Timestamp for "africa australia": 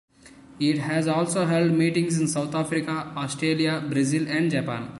2.55-3.85